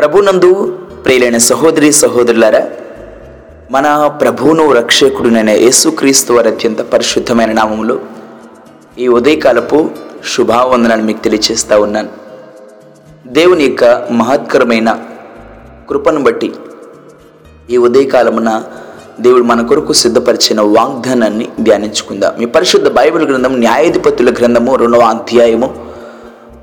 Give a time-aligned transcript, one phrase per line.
[0.00, 2.68] ప్రభునందు ప్రియులైన సహోదరి సహోదరులారా
[3.70, 7.98] మన ప్రభువును రక్షకుడునైన యేసుక్రీస్తు వారి అత్యంత పరిశుద్ధమైన నామంలో
[8.98, 9.90] ఈ ఉదయకాలపు
[10.36, 12.08] శుభావందనాన్ని మీకు తెలియచేస్తూ ఉన్నాను.
[13.26, 14.98] దేవుని యొక్క మహత్కరమైన
[15.88, 16.52] కృపను బట్టి
[17.70, 18.62] ఈ ఉదయకాలమున
[19.20, 22.32] దేవుడు మన కొరకు సిద్ధపరిచిన వాగ్దానాన్ని ధ్యానించుకుందాం.
[22.38, 25.86] మీ పరిశుద్ధ బైబిల్ గ్రంథం న్యాయాధిపతుల గ్రంథము రెండవ అధ్యాయము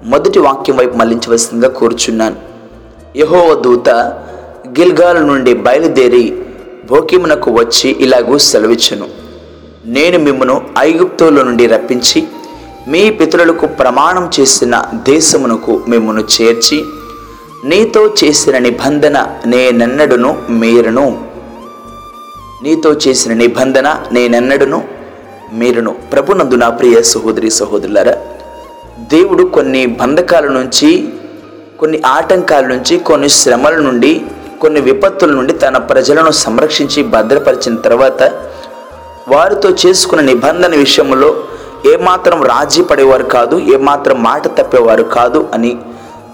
[0.04, 2.57] మొదటి వాక్యం వైపు మళ్ళించవలసిందిగా కోరుచున్నాను.
[3.18, 3.90] యహోవ దూత
[4.80, 6.26] గిల్గాల్ నుండి బయలుదేరి
[6.90, 9.08] భోకిమునకు వచ్చి ఇలాగూ సెలవిచ్చును.
[9.86, 12.24] నేను మిమ్మను ఐగుప్తుల నుండి రప్పించి
[12.88, 16.84] మీ పితరులకు ప్రమాణం చేసిన దేశమునకు మిమ్మను చేర్చి
[17.66, 21.08] నీతో చేసిన నిబంధన నేనెన్నడును మీరును.
[22.64, 24.84] నీతో చేసిన నిబంధన నేనెన్నడును
[25.54, 25.92] మీరును.
[26.14, 28.16] ప్రభునందు నా ప్రియ సహోదరి సహోదరులారా
[29.00, 30.90] దేవుడు కొన్ని బంధకాల నుంచి
[31.80, 34.12] కొన్ని ఆటంకాల నుంచి కొన్ని శ్రమల నుండి
[34.62, 38.22] కొన్ని విపత్తుల నుండి తన ప్రజలను సంరక్షించి భద్రపరిచిన తర్వాత
[39.28, 41.30] వారితో చేసుకున్న నిబంధన విషయంలో
[41.94, 45.72] ఏమాత్రం రాజీ పడేవారు కాదు ఏమాత్రం మాట తప్పేవారు కాదు అని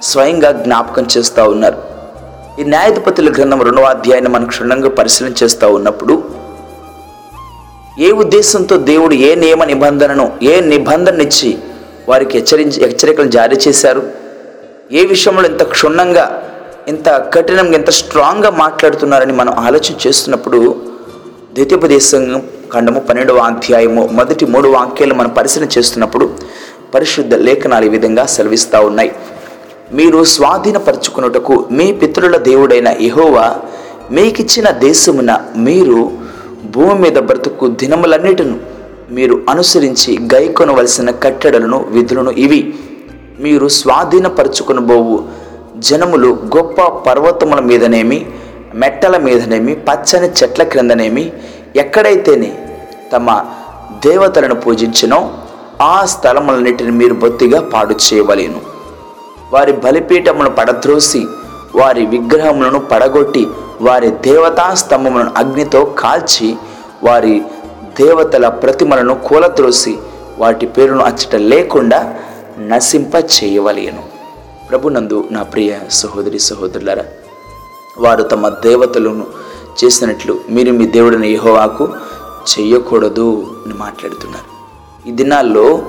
[0.01, 1.77] స్వయంగా జ్ఞాపకం చేస్తూ ఉన్నారు.
[2.59, 6.15] ఈ న్యాయాధిపతుల గ్రంథం రెండవ అధ్యాయాన్ని మనం క్షుణ్ణంగా పరిశీలన చేస్తూ ఉన్నప్పుడు
[7.99, 11.49] ఏ ఉద్దేశంతో దేవుడు ఏ నియమ నిబంధనను ఏ నిబంధననిచ్చి
[12.09, 14.22] వారికి హెచ్చరించి హెచ్చరికలు జారీ చేశారు?
[14.91, 16.43] ఏ విషయంలో ఇంత క్షుణ్ణంగా
[16.87, 20.75] ఇంత కఠినంగా ఇంత స్ట్రాంగ్గా మాట్లాడుతున్నారని మనం ఆలోచన చేస్తున్నప్పుడు
[21.53, 22.41] ద్వితీయోపదేశం
[22.73, 26.29] ఖండము పన్నెండవ అధ్యాయము మొదటి మూడు వాక్యాలు మనం పరిశీలన చేస్తున్నప్పుడు
[26.95, 29.11] పరిశుద్ధ లేఖనాలు ఈ విధంగా సెలవిస్తూ ఉన్నాయి.
[29.93, 33.55] మీరు స్వాధీనపరచుకున్నటకు మీ పితరుల దేవుడైన యహోవా
[34.11, 36.11] మీకిచ్చిన దేశమున మీరు
[36.65, 38.59] భూమి మీద బ్రతుకు దినములన్నిటిను
[39.11, 42.73] మీరు అనుసరించి గైకొనవలసిన కట్టడలను విధులను ఇవి.
[43.39, 45.23] మీరు స్వాధీనపరుచుకునబోవు.
[45.77, 48.25] జనములు గొప్ప పర్వతముల మీదనేమి
[48.75, 51.33] మెట్టల మీదనేమి పచ్చని చెట్ల క్రిందనేమి
[51.75, 52.57] ఎక్కడైతేనే
[53.13, 53.45] తమ
[54.05, 55.31] దేవతలను పూజించినో
[55.81, 58.61] ఆ స్థలములన్నిటిని మీరు బొత్తిగా పాడు చేయవలేను.
[59.53, 61.25] వారి బలిపీఠమును పడద్రోసి
[61.75, 63.47] వారి విగ్రహములను పడగొట్టి
[63.81, 66.55] వారి దేవతా స్తంభములను అగ్నితో కాల్చి
[67.03, 67.41] వారి
[68.01, 69.97] దేవతల ప్రతిమలను కూలత్రోసి
[70.37, 72.13] వాటి పేరును అచ్చట లేకుండా
[72.59, 74.03] నశింప చేయవలేను
[74.69, 77.03] ప్రభునందు నా ప్రియ సహోదరి సహోదరులారా
[77.97, 79.25] వారు తమ దేవతలను
[79.83, 81.89] చేసినట్లు మీరు మీ దేవుడిని యహోవాకు
[82.43, 84.53] చెయ్యకూడదు అని మాట్లాడుతున్నారు.
[85.09, 85.81] ఈ దినాల్లో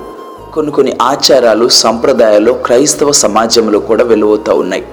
[0.53, 4.85] కొన్ని కొన్ని ఆచారాలు సంప్రదాయాలు క్రైస్తవ సమాజంలో కూడా వెలువతూ ఉన్నాయి.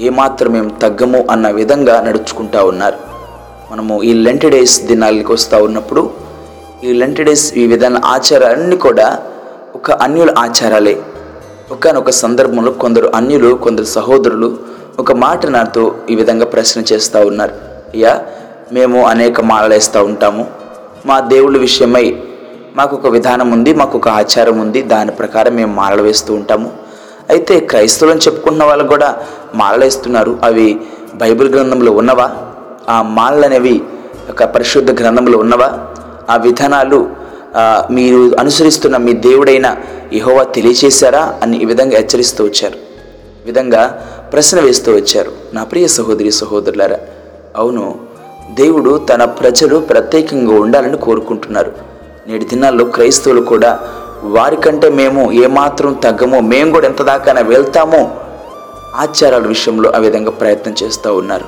[0.00, 2.96] ఏమాత్రం మేము తగ్గము అన్న విధంగా నడుచుకుంటా ఉన్నారు.
[3.72, 6.10] మనము ఈ లెంట్ డేస్ దినాలకి వస్తూ ఉన్నప్పుడు
[6.84, 9.22] ఈ లెంట్ డేస్ ఈ విధాన ఆచారాలన్నీ కూడా
[9.80, 11.02] ఒక అన్యుల ఆచారాలే.
[11.72, 14.58] ఒకనొక సందర్భంలో కొందరు అన్యులు కొందరు సహోదరులు
[14.98, 17.52] ఒక మాట నాతో ఈ విధంగా ప్రశ్న చేస్తూ ఉన్నారు.
[17.94, 18.22] అయ్యా
[18.72, 20.46] మేము అనేక మాలలేస్తూ ఉంటాము.
[21.06, 22.22] మా దేవుళ్ళ విషయమై
[22.76, 24.82] మాకు ఒక విధానం ఉంది మాకు ఒక ఆచారం ఉంది.
[24.82, 26.72] దాని ప్రకారం మేము మాలలు వేస్తూ ఉంటాము.
[27.30, 29.18] అయితే క్రైస్తవులను చెప్పుకున్న వాళ్ళు కూడా
[29.54, 30.38] మాలలు వేస్తున్నారు.
[30.42, 30.80] అవి
[31.14, 32.30] బైబిల్ గ్రంథంలో ఉన్నవా?
[32.88, 33.82] ఆ మాలలు అనేవి
[34.30, 35.86] ఒక పరిశుద్ధ గ్రంథంలో ఉన్నవా?
[36.30, 37.19] ఆ విధానాలు
[37.90, 39.76] మీరు అనుసరిస్తున్న మీ దేవుడైన
[40.12, 42.74] యహోవా తెలియచేశారా అని ఈ విధంగా హెచ్చరిస్తూ వచ్చారు.
[43.42, 43.86] ఈ విధంగా
[44.32, 45.32] ప్రశ్న వేస్తూ వచ్చారు.
[45.54, 46.98] నా ప్రియ సహోదరి సహోదరులారా
[47.56, 48.00] అవును
[48.54, 51.72] దేవుడు తన ప్రజలు ప్రత్యేకంగా ఉండాలని కోరుకుంటున్నారు.
[52.26, 53.78] నేటి దినాల్లో క్రైస్తవులు కూడా
[54.22, 58.10] వారికంటే మేము ఏమాత్రం తగ్గమో మేము కూడా ఎంత దాకానే వెళ్తామో
[58.94, 61.44] ఆచారాల విషయంలో ఆ విధంగా ప్రయత్నం చేస్తూ ఉన్నారు.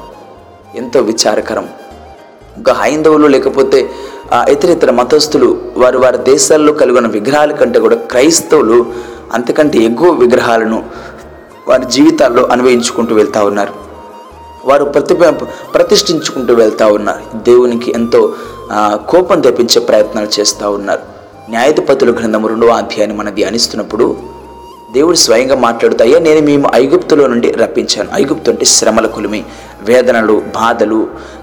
[0.76, 1.68] ఎంతో విచారకరం.
[2.56, 3.91] ఇంకా హైందవులు లేకపోతే
[4.50, 8.87] ఇతర ఇతర మతస్థులు వారు వారి దేశాల్లో కలిగిన విగ్రహాల కంటే కూడా క్రైస్తవులు
[9.34, 10.82] అంతకంటే ఎక్కువ విగ్రహాలను
[11.69, 13.74] వారి జీవితాల్లో అన్వయించుకుంటూ వెళ్తూ ఉన్నారు.
[14.65, 15.15] వారు ప్రతి
[15.74, 17.22] ప్రతిష్ఠించుకుంటూ వెళ్తూ ఉన్నారు.
[17.39, 18.34] దేవునికి ఎంతో
[19.10, 21.01] కోపం తెప్పించే ప్రయత్నాలు చేస్తూ ఉన్నారు.
[21.51, 24.16] న్యాయాధిపతుల గ్రంథము రెండవ అధ్యాయాన్ని మనం ధ్యానిస్తున్నప్పుడు
[24.92, 28.09] దేవుడు స్వయంగా మాట్లాడుతూ అయ్యా నేను మేము ఐగుప్తులో నుండి రప్పించాను.
[28.15, 29.45] ఐగుప్తు అంటే శ్రమల కొలిమి
[29.83, 31.01] వేదనలు బాధలు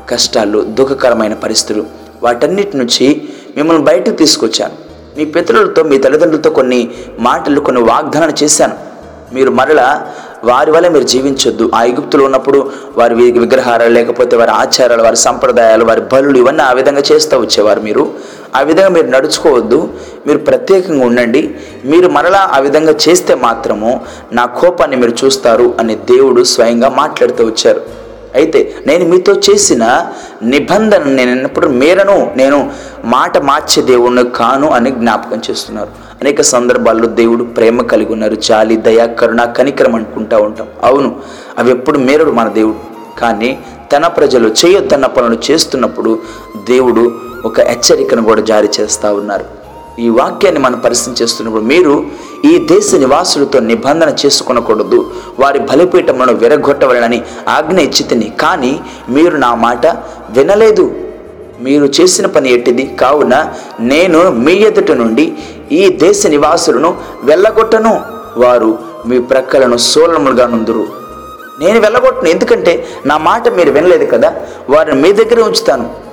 [0.10, 2.09] కష్టాలు దుఃఖకరమైన పరిస్థితులు.
[2.24, 3.22] వాటన్నిటి నుంచి
[3.58, 4.74] మిమ్మల్ని బయటకు తీసుకొచ్చాను.
[5.18, 8.90] మీ పితరులతో మీ తల్లిదండ్రులతో కొన్ని మాటలు కొన్ని వాగ్దానాలు చేశాను.
[9.34, 10.12] మీరు మరలా
[10.44, 11.72] వారి వల్ల మీరు జీవించొద్దు.
[11.76, 16.72] ఆ ఐగుప్తులో ఉన్నప్పుడు వారి వి- విగ్రహాలు లేకపోతే వారి ఆచారాలు వారి సంప్రదాయాలు వారి బలులు ఇవన్నీ ఆ
[16.72, 18.14] విధంగా చేస్తూ వచ్చేవారు మీరు.
[18.56, 19.90] ఆ విధంగా మీరు నడుచుకోవద్దు.
[20.28, 21.56] మీరు ప్రత్యేకంగా ఉండండి.
[21.86, 27.82] మీరు మరలా ఆ విధంగా చేస్తే మాత్రము నా కోపాన్ని మీరు చూస్తారు అని దేవుడు స్వయంగా మాట్లాడుతూ వచ్చారు.
[28.36, 30.08] అయితే నేను మీతో చేసిన
[30.44, 32.72] నిబంధన నేను మేరను నేను
[33.06, 35.90] మాట మార్చే దేవుణ్ణి కాను అని జ్ఞాపకం చేస్తున్నారు.
[36.22, 40.68] అనేక సందర్భాల్లో దేవుడు ప్రేమ కలిగి ఉన్నారు జాలి దయ కరుణ కనికరం అనుకుంటా ఉంటాం.
[40.84, 41.16] అవును
[41.58, 42.76] అవి ఎప్పుడు మేరడు మన దేవుడు.
[43.20, 43.60] కానీ
[43.96, 46.20] తన ప్రజలు చేయొద్దన్న పనులు చేస్తున్నప్పుడు
[46.70, 47.12] దేవుడు
[47.46, 49.46] ఒక హెచ్చరికను కూడా జారీ చేస్తూ ఉన్నారు.
[50.00, 52.06] ఈ వాక్యాన్ని మనం పరిస్థితి చేస్తున్నప్పుడు మీరు
[52.46, 58.34] ఈ దేశ నివాసులతో నిబంధన చేసుకునకూడదు వారి బలిపీఠములను విరగొట్టవలనని ఆజ్ఞ ఇచ్చితిని.
[58.40, 59.88] కానీ మీరు నా మాట
[60.30, 60.92] వినలేదు.
[61.62, 62.86] మీరు చేసిన పని ఎట్టిది?
[63.02, 65.34] కావున నేను మీ ఎదుట నుండి
[65.72, 68.02] ఈ దేశ నివాసులను వెళ్ళగొట్టను.
[68.38, 70.86] వారు మీ ప్రక్కలను సోలములుగా నుందురు.
[71.60, 74.34] నేను వెళ్ళగొట్టను ఎందుకంటే నా మాట మీరు వినలేదు కదా?
[74.70, 76.10] వారిని మీ దగ్గర ఉంచుతాను.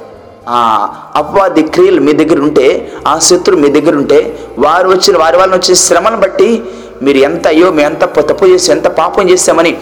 [0.49, 5.61] ఆ అపవాది క్రియలు మీ దగ్గర ఉంటే ఆ శత్రువు మీ దగ్గర ఉంటే వారు వచ్చిన వారి వాళ్ళని
[5.61, 6.63] వచ్చే శ్రమను బట్టి
[7.03, 9.77] మీరు ఎంత అయ్యో మేము ఎంత తప్పు చేసి ఎంత పాపం చేశామని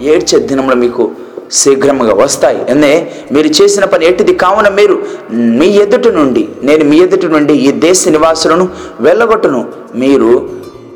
[0.00, 1.10] ఏడ్చే దినంలో మీకు
[1.52, 2.70] శీఘ్రముగా వస్తాయి.
[2.70, 4.34] అనే మీరు చేసిన పని ఎట్టిది?
[4.34, 5.02] కావున మీరు
[5.32, 8.68] మీ ఎదుటి నుండి నేను మీ ఎదుటి నుండి ఈ దేశ నివాసులను
[9.00, 9.68] వెళ్ళగొట్టును.
[9.94, 10.50] మీరు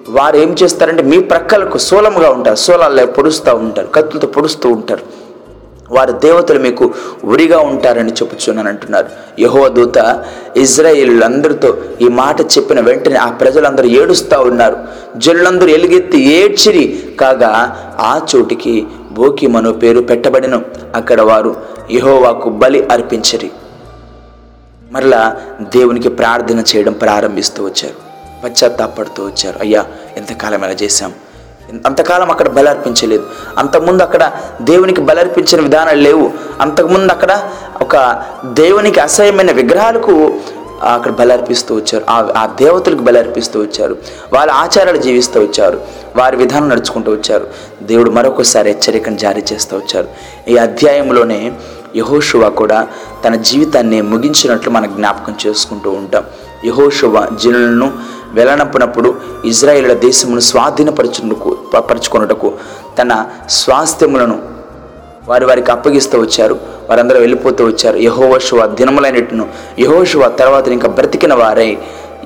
[0.08, 2.56] వారు ఏం చేస్తారంటే మీ ప్రక్కలకు సోలముగా ఉంటారు.
[2.56, 3.86] సోలాల్లో పొడుస్తూ ఉంటారు.
[3.86, 5.21] కత్తులతో పొడుస్తూ ఉంటారు.
[5.92, 6.94] వారి దేవతలు మీకు
[7.24, 9.08] ఉరిగా ఉంటారని చెప్పుచున్నాను అంటున్నారు.
[9.40, 10.24] యహో దూత
[10.56, 14.76] ఇజ్రాయేలులందరితో ఈ మాట చెప్పిన వెంటనే ఆ ప్రజలందరూ ఏడుస్తూ ఉన్నారు.
[15.16, 17.50] జనులందరూ ఎలుగెత్తి ఏడ్చిరి కాగా
[18.00, 20.62] ఆ చోటికి బోకిమను పేరు పెట్టబడిన.
[20.94, 21.56] అక్కడ వారు
[21.92, 23.50] యహోవాకు బలి అర్పించరి.
[24.92, 28.12] మరలా దేవునికి ప్రార్థన చేయడం ప్రారంభిస్తూ వచ్చారు.
[28.44, 29.58] పశ్చాత్తాపడుతూ వచ్చారు.
[29.60, 29.86] అయ్యా
[30.16, 31.12] ఎంతకాలం ఎలా చేశాం?
[31.86, 33.26] అంతకాలం అక్కడ బలర్పించలేదు.
[33.58, 34.32] అంతకుముందు అక్కడ
[34.62, 36.30] దేవునికి బలర్పించిన విధానాలు లేవు.
[36.60, 37.50] అంతకుముందు అక్కడ
[37.82, 40.34] ఒక దేవునికి అసహ్యమైన విగ్రహాలకు
[40.82, 42.04] అక్కడ బలర్పిస్తూ వచ్చారు.
[42.10, 43.96] ఆ ఆ దేవతలకు బలర్పిస్తూ వచ్చారు.
[44.32, 45.80] వాళ్ళ ఆచారాలు జీవిస్తూ వచ్చారు.
[46.16, 47.46] వారి విధానం నడుచుకుంటూ వచ్చారు.
[47.82, 50.08] దేవుడు మరొకసారి హెచ్చరికను జారీ చేస్తూ వచ్చారు.
[50.48, 51.52] ఈ అధ్యాయంలోనే
[51.96, 52.88] యహోషువ కూడా
[53.24, 56.24] తన జీవితాన్ని ముగించినట్లు మనం జ్ఞాపకం చేసుకుంటూ ఉంటాం.
[56.64, 57.92] యహోషువ జనులను
[58.32, 59.14] వెళ్ళనప్పునప్పుడు
[59.44, 62.52] ఇజ్రాయేల్ దేశమును స్వాధీనపరచుటకు పరచుకొనుటకు
[62.98, 64.38] తన స్వాస్థ్యములను
[65.28, 66.54] వారి వారికి అప్పగిస్తూ వచ్చారు.
[66.90, 67.96] వారందరూ వెళ్ళిపోతూ వచ్చారు.
[67.96, 69.48] యహోవశువ దినములైనట్టును
[69.78, 71.78] యహోశువ తర్వాత ఇంకా బ్రతికిన వారై.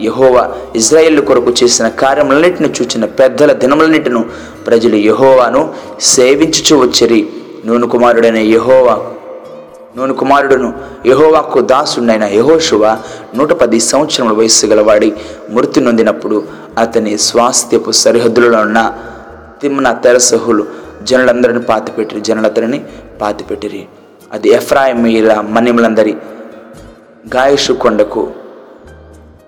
[0.02, 4.24] యహోవ ఇజ్రాయేల్ కొరకు చేసిన కార్యములన్నింటిని చూచిన పెద్దల దినములన్నిటిను
[4.66, 7.28] ప్రజలు యహోవాను సేవించుచూ వచ్చిరి.
[7.66, 8.98] నూను కుమారుడైన యహోవా
[9.96, 10.72] నూను కుమారుడును
[11.06, 12.98] యహోవాకు దాసుడైన యహోషువ
[13.34, 15.12] నూట పది సంవత్సరముల వయస్సు గలవాడి
[15.50, 16.44] మృతి నొందినప్పుడు
[16.78, 18.94] అతని స్వాస్థ్యపు సరిహద్దులలో ఉన్న
[19.60, 20.66] తిమ్న తెరసహులు.
[21.02, 22.84] జనులందరిని పాతిపెట్టిరి జనులందరిని
[23.20, 23.86] పాతిపెట్టిరి.
[24.32, 26.16] అది ఎఫ్రాయిమీల మన్యములందరి
[27.34, 28.30] గాయషు కొండకు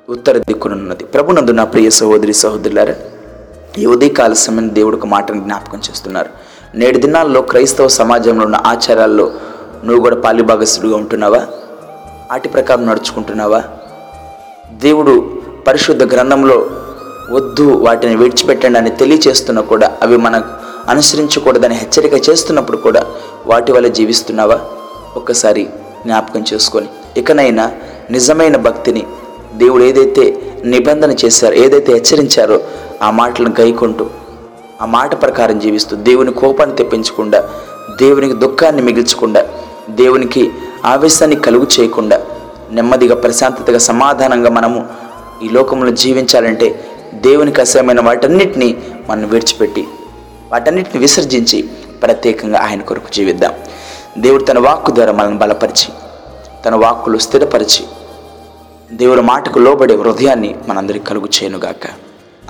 [0.08, 1.04] ఉత్తర దిక్కునున్నది.
[1.04, 2.94] ప్రభునందు నా ప్రియ సహోదరి సహోదరులారా
[3.78, 6.28] ఈ ఉదయకాల సమయం దేవుడికి మాటను జ్ఞాపకం చేస్తున్నారు.
[6.74, 9.32] నేటి దినాల్లో క్రైస్తవ సమాజంలో ఉన్న ఆచారాల్లో
[9.84, 11.38] నువ్వు కూడా పాలిభాగస్తుడిగా ఉంటున్నావా?
[12.30, 13.64] వాటి ప్రకారం నడుచుకుంటున్నావా?
[14.72, 16.70] దేవుడు పరిశుద్ధ గ్రంథంలో
[17.30, 20.48] వద్దు వాటిని విడిచిపెట్టండి అని తెలియచేస్తున్నా కూడా అవి మనకు
[20.90, 23.06] అనుసరించకూడదని హెచ్చరిక చేస్తున్నప్పుడు కూడా
[23.46, 24.60] వాటి వల్ల జీవిస్తున్నావా?
[25.16, 25.64] ఒక్కసారి
[26.04, 26.86] జ్ఞాపకం చేసుకొని.
[27.16, 27.70] ఇకనైనా
[28.10, 29.06] నిజమైన భక్తిని
[29.54, 32.60] దేవుడు ఏదైతే నిబంధన చేశారో ఏదైతే హెచ్చరించారో
[33.02, 34.06] ఆ మాటలను గైకొంటూ
[34.82, 37.48] ఆ మాట ప్రకారం జీవిస్తూ దేవుని కోపాన్ని తెప్పించకుండా
[37.98, 39.48] దేవునికి దుఃఖాన్ని మిగిల్చకుండా
[39.90, 40.50] దేవునికి
[40.84, 42.20] ఆవేశాన్ని కలుగు చేయకుండా
[42.70, 44.86] నెమ్మదిగా ప్రశాంతతగా సమాధానంగా మనము
[45.42, 48.76] ఈ లోకంలో జీవించాలంటే దేవునికి అసహ్యమైన వాటన్నిటిని
[49.08, 49.84] మనం విడిచిపెట్టి
[50.52, 51.62] వాటన్నిటిని విసర్జించి
[52.02, 53.54] ప్రత్యేకంగా ఆయన కొరకు జీవిద్దాం.
[54.18, 55.88] దేవుడు తన వాక్కు ద్వారా మనల్ని బలపరిచి
[56.64, 57.84] తన వాక్కులు స్థిరపరిచి
[58.92, 61.86] దేవుని మాటకు లోబడే హృదయాన్ని మనందరికి కలుగు చేయనుగాక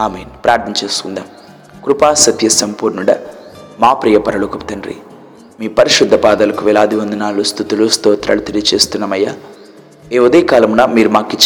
[0.00, 1.24] ఆమె ప్రార్థన చేసుకుందాం.
[1.84, 3.16] కృపా సత్య సంపూర్ణుడ
[3.80, 4.96] మా ప్రియ పరలోకపు తండ్రి
[5.60, 9.34] మీ పరిశుద్ధ పాదాలకు వేలాది వందనాలు స్థుతులు స్తోత్రాలు తెలియజేస్తున్నామయ్యా.
[10.12, 11.36] ఈ ఉదయకాలమున మీరు మాకు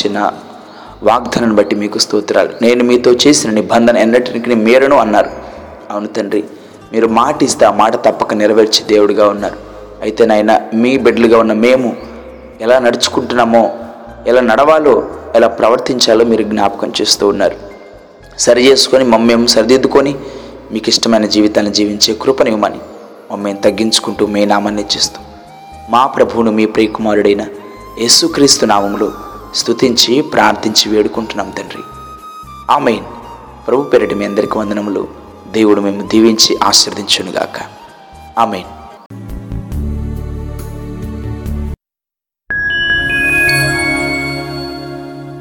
[1.09, 2.52] వాగ్దానం బట్టి మీకు స్తోత్రాలు.
[2.62, 5.30] నేను మీతో చేసిన నిబంధన ఎన్నటికి మీరను అన్నారు.
[5.90, 6.42] అవును తండ్రి
[6.92, 9.56] మీరు మాట ఇస్తే ఆ మాట తప్పక నెరవేర్చే దేవుడిగా ఉన్నారు.
[10.02, 11.97] అయితే నాయన మీ బిడ్డలుగా ఉన్న మేము
[12.61, 13.71] ఎలా నడుచుకుంటున్నామో
[14.26, 14.94] ఎలా నడవాలో
[15.35, 17.56] ఎలా ప్రవర్తించాలో మీరు జ్ఞాపకం చేస్తూ ఉన్నారు.
[18.38, 20.14] సరి చేసుకొని మమ్మేం సరిదిద్దుకొని
[20.73, 22.80] మీకు ఇష్టమైన జీవితాన్ని జీవించే కృపనివ్వమని
[23.32, 25.21] మమ్మల్ని తగ్గించుకుంటూ మీ నామాన్ని ఇచ్చిస్తూ
[25.90, 27.42] మా ప్రభువును మీ ప్రియకుమారుడైన
[28.00, 31.82] యేసుక్రీస్తు నామములు స్తుతించి ప్రార్థించి వేడుకుంటున్నాం తండ్రి.
[32.71, 33.04] ఆమెన్.
[33.66, 35.09] ప్రభు పేరిట మీ అందరికి వందనములు.
[35.50, 37.61] దేవుడు మేము దీవించి ఆశీర్దించునుగాక
[38.38, 38.81] ఆమెన్.